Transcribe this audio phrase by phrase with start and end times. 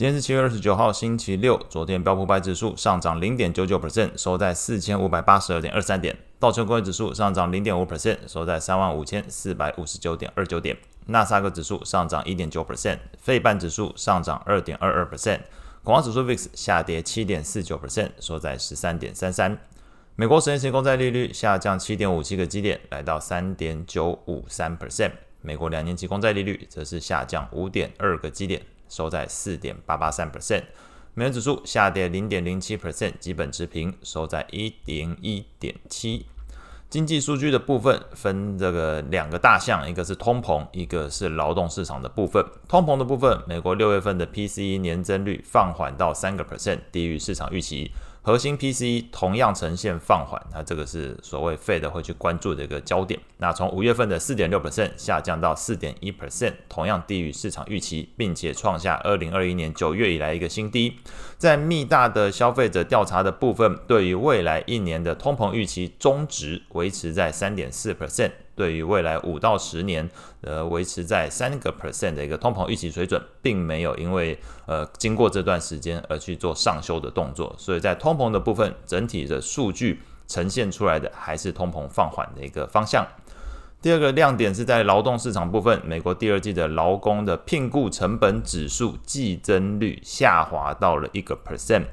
[0.00, 1.60] 今天是七月二十九号，星期六。
[1.68, 6.16] 昨天标普五百指数上涨零点九九 percent，收在四千五百八十二点二三点。
[6.38, 10.74] 道琼工业指数上涨零点五 percent，收在三万五千四百五十九点二九点。
[11.08, 15.40] 纳斯克指数上涨一点九 percent，费半指数上涨二点二二 percent。
[15.84, 19.58] 恐慌指数 VIX 下跌七点四九 percent，收在十三点三三。
[20.16, 25.10] 美国十年期公债利率下降七点五七个基点，来到三点九五三 percent。
[25.42, 28.62] 美国两年期公债利率则是下降五点二个基点。
[28.90, 30.64] 收在四点八八三 percent，
[31.14, 36.26] 美元指数下跌零点零七 percent，基本持平，收在一零一点七。
[36.90, 42.44] 经济数据的部分分这个两个大项，一个是通膨，一个是劳动市场的部分。
[42.68, 47.92] 通膨的部分，美国六月份的 PCE 年增率放缓到三个 percent，低于市场预期。
[48.22, 53.18] 核心 P C 同样呈现放缓，那这个是所谓 Fed 会去关注的一个焦点。
[53.38, 60.98] 那从五月份的四点六 percent 下降到四点一 percent，同样低于市场预期，并且创下二零二一年九月以来一个新低。
[61.38, 68.32] 在密大的消费者调查的部分，对于未来一年的通膨预期中值维持在三点四 percent。
[68.54, 70.08] 对于未来五到十年，
[70.42, 83.06] 呃，维持在三个 percent 的一个通膨预期水准，并没有因为呃经过这段时间而去做上修的动作，所以在通膨的部分，整体的数据呈现出来的还是通膨放缓的一个方向。
[83.82, 91.86] 第二个亮点是在劳动市场部分，美国第二季的劳工的聘雇成本指数季增率下滑到了一个 percent。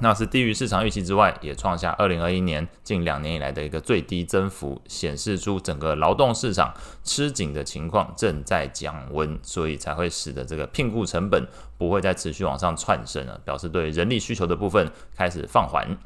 [0.00, 11.46] 那是低于市场预期之外，也创下二零二一年近两年以来的一个最低增幅，显示出整个劳动市场吃紧的情况正在降温，所以才会使得这个聘雇成本
[11.78, 15.96] 不会再持续往上窜升了，表示对人力需求的部分开始放缓。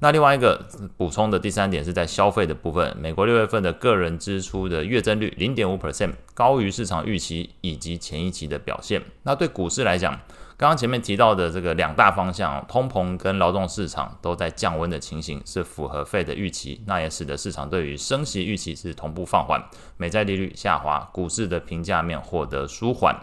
[0.00, 9.02] 那另外一个补充的第三点是在消费的部分，美国六月份的个人支出的月增率零点五 percent，高于市场预期以及前一期的表现。
[9.22, 10.20] 那对股市来讲，
[10.56, 19.60] 刚刚前面提到的这个两大方向，通膨跟劳动市场都在降温的情形，是符合 Fed 的预期，那也使得市场对于升息预期是同步放缓，
[19.96, 23.16] 美债利率下滑，股市的评价面获得舒缓。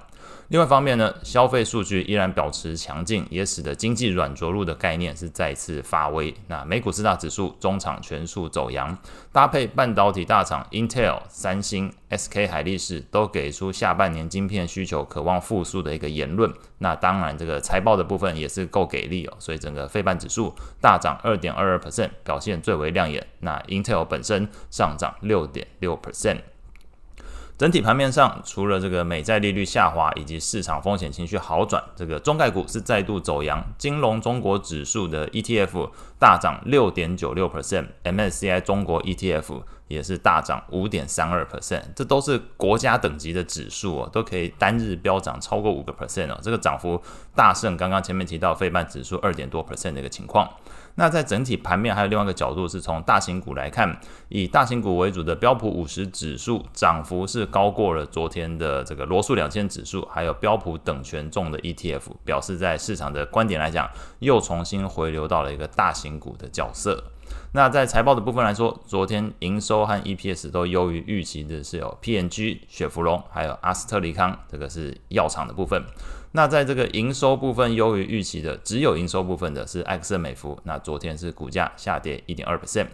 [0.51, 6.35] 另外一方面呢，消费数据依然保持强劲，也使得经济软着陆的概念是再次发威。
[6.47, 8.97] 那美股四大指数中场全数走扬，
[9.31, 16.53] 搭配半导体大厂 Intel、三星、SK 海力士都给出下半年晶片需求可望复苏的一个言论。
[16.79, 23.25] 那当然，这个财报的部分也是够给力哦，所以整个费半指数大涨二点二二 percent，表现最为亮眼。
[23.39, 26.39] 那 Intel 本身上涨六点六 percent。
[27.61, 33.63] 整体盘面上，除了这个美债利率下滑以及市场风险情绪好转，这个中概股是再度走阳。
[33.77, 46.99] 金融中国指数的 ETF 大涨六点九六 percent，MSCI 中国 ETF 也是大涨五点三二 percent，这都是国家等级的指数哦，都可以单日飙涨超过五个 percent 哦，这个涨幅
[47.35, 50.49] 大胜刚刚前面提到费半指数二点多 percent 的一个情况。
[50.95, 67.03] 那在整体盘面还有另外一个角度，是从大型股来看，以大型股为主的标普五十指数涨幅是高过了昨天的这个罗素两千指数，还有标普等权重的 ETF，表示在市场的观点来讲，又重新回流到了一个大型股的角色。
[67.53, 75.81] 那在财报的部分来说，昨天营收和 EPS 都优于预期的是有 PNG、雪佛龙，还有阿斯特利康，这个是药厂的部分。
[76.33, 80.57] 那在这个营收部分优于预期的，只有营收部分的是埃克森美孚。
[80.63, 82.87] 那昨天是股价下跌一点二 percent。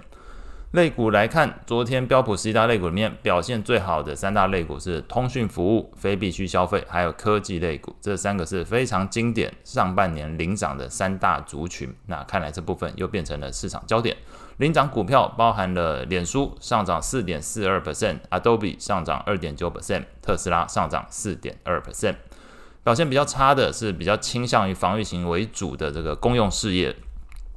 [0.72, 7.96] 类股来看，昨天标普十大类股里面表现最好的三大类股是通讯服务、非必需消费，还有科技类股。
[8.02, 11.96] 这三个是非常经典，上半年领涨的三大族群。
[12.08, 14.18] 那看来这部分又变成了市场焦点。
[14.58, 22.16] 领涨股票包含了脸书上涨四点四二 percent，Adobe 上涨二点九 percent，特斯拉上涨四点二 percent。
[22.88, 26.96] 表现比较差的是比较倾向于防御型为主的这个公用事业，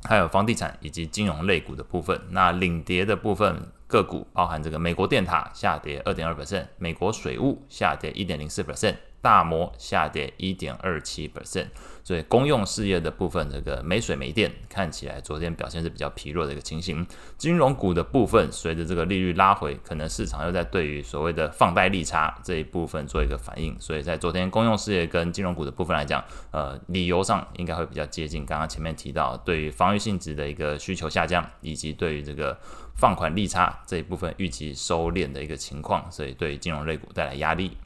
[0.03, 2.21] 还有房地产以及金融类股的部分。
[2.31, 8.97] 那领跌的部分个股包含这个美国电塔下跌二点二百分美国水务下跌一点零四百分。
[9.23, 11.71] 大摩下跌一点二七百分
[12.03, 17.06] 所以公用事业的部分，这个没水没电，看起来昨天表现是比较疲弱的一个情形。
[17.37, 23.79] 金融股的部分，随着这个利率拉回，可能市场又在对于所谓的放贷利差这一部分做一个反应。
[23.79, 32.59] 所以在昨天公用事业跟金融股的部分来讲，呃，理由上应该会比较接近刚刚前面提到对于防御性质的一个需求下降，以及对于这个
[32.96, 37.76] 放款利差这一部分预期收敛的一个情况，所以对金融类股带来压力。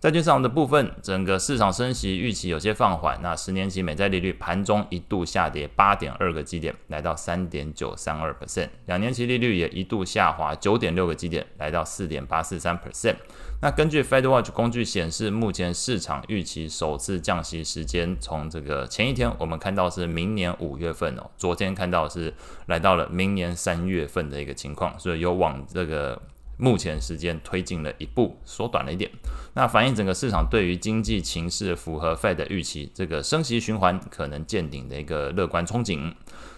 [0.00, 3.18] 债券市场的部分，整个市场升息预期有些放缓。
[3.20, 8.68] 那十年期美债利率盘中一度下跌八点二个基点，来到三点九三二 percent。
[8.86, 13.16] 两年期利率也一度下滑九点六个基点，来到四点八四三 percent。
[13.60, 22.32] 那根据 FedWatch 工具显示，目前市场预期首次降息时间从这个前一天我们看到是明年五月份哦，昨天看到是
[22.66, 26.22] 来到了明年三月份的一个情况，所以有往这个。
[26.58, 29.10] 目前时间推进了一步，缩短了一点，
[29.54, 36.12] 那反映整个市场对于经济情势符合 Fed 的预期，这个升息循环可能见顶的一个乐观憧憬。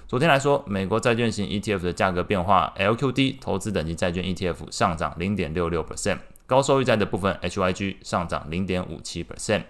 [0.09, 9.65] 昨天来说，美国债券型 ETF 的价格变化，LQD 投资等级债券 ETF 上涨零点六六 percent，高收益债的部分 HYG 上涨零点五七 percent。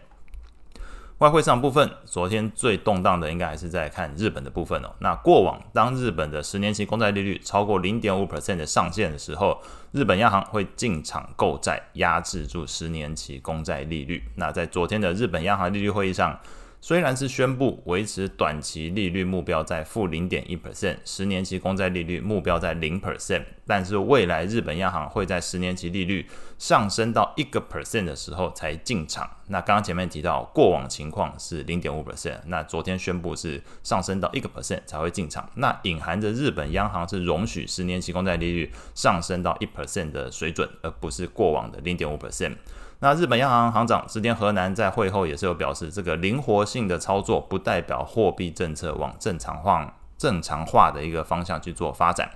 [1.20, 4.90] 外汇上部分，昨天最动荡的应该还是在看日本的部分哦。
[5.00, 9.60] 那过往当日本的十年期公债利率超过零点五 percent 的上限的时候，
[9.92, 14.24] 日本央行会进场购债，压制住十年期公债利率。
[14.36, 16.40] 那在昨天的日本央行利率会议上，
[16.82, 26.26] 虽然是宣布维持短期利率目标在负零点一 percent，十年期公债利率目标在零 percent，但是未来日本央行会在十年期利率
[26.58, 29.28] 上升到一个 percent 的时候才进场。
[29.48, 35.50] 那刚刚前面提到过往情况是零点五 percent，那昨天宣布是上升到一个 percent 才会进场。
[35.56, 42.56] 那隐含着日本央行是容许十年期公债利率上升到一 percent 的水准，而不是过往的零点五 percent。
[43.02, 52.30] 那日本央行行长植田河南在会后也是有表示，这个灵活性的操作不代表货币政策往正常化、正常化的一个方向去做发展。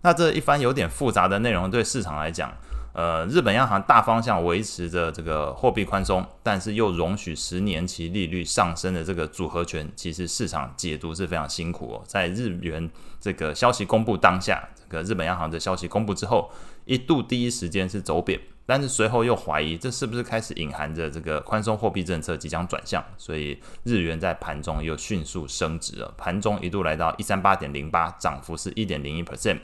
[0.00, 2.50] 那这一番有点复杂的内容，对市场来讲，
[2.94, 12.02] 呃，日本央行大方向维持着这个货币宽松，但是又容许十年期利率上升的这个组合拳，其实市场解读是非常辛苦哦。
[12.06, 12.90] 在日元
[13.20, 16.50] 这个消息公布当下，这个日本央行的消息公布之后，
[16.86, 18.40] 一度第一时间是走贬。
[18.66, 23.02] 但是随后又怀疑，这是不是开始隐含着这个宽松货币政策即将转向？
[23.16, 29.60] 所以日元在盘中又迅速升值了，盘中一度来到一三八点零八，涨幅是一点零一 percent。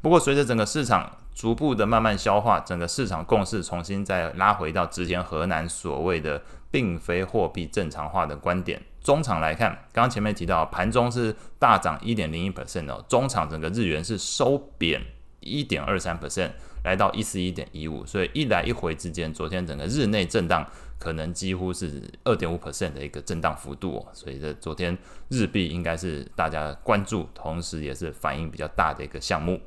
[0.00, 6.40] 不过随着整个市场逐步的慢慢消化，整个市场共识重新再拉回到之前河南所谓的
[6.70, 8.80] 并非货币正常化的观点。
[9.02, 15.02] 中场来看，刚刚前面提到盘中是大涨一点零一 percent 哦，中场整个日元是收贬
[15.40, 16.50] 一点二三 percent。
[16.84, 20.64] 来到一四一点一五，所以一来一回之间，昨天整个日内震荡
[20.98, 24.96] 可能几乎是二点五 percent 的一个震荡幅度哦，所以这昨天
[25.28, 29.60] 日币应该是大家关注，同时也是反应比较大的一个项目。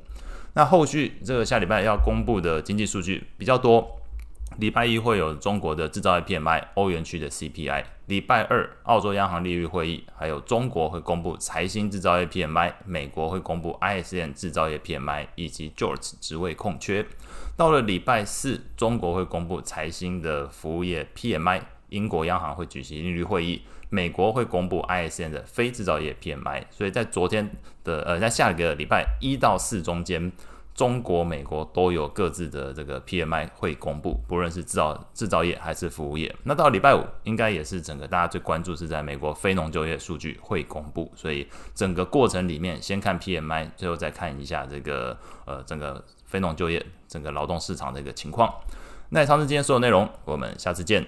[0.54, 3.97] 那后续这个下礼拜要公布的经济数据比较多。
[4.56, 7.84] 礼拜一会有中国的制造业 PMI、欧元区的 CPI。
[8.06, 17.06] 礼拜二，澳洲央行利率会议，还有中国会公布财新制造业 PMI，美国会公布 ISM 制造业 PMI 以及 George 职位空缺。
[17.56, 21.60] 到了礼拜四，中国会公布财新的服务业 PMI，
[21.90, 26.64] 英国央行会举行利率会议，美国会公布 ISM 的非制造业 PMI。
[26.70, 27.48] 所以在昨天
[27.84, 30.32] 的呃，在下个礼拜一到四中间。
[30.78, 36.32] 中国、美国都有各自的这个 PMI 会公布，不论是制造制造业还是服务业。
[36.44, 41.10] 那到礼拜五，应该也是整个大家最关注是在美国非农就业数据会公布。
[41.16, 48.48] 所以整个过程里面，先看 PMI，最后再看一下这个呃整个非农就业、整个劳动市场的一个情况。
[49.08, 51.04] 那以上是今天所有内容，我们下次见。